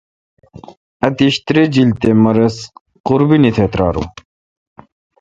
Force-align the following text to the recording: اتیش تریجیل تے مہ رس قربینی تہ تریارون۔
اتیش 1.05 1.35
تریجیل 1.45 1.89
تے 2.01 2.09
مہ 2.21 2.31
رس 2.37 2.57
قربینی 3.05 3.51
تہ 3.55 3.65
تریارون۔ 3.71 4.07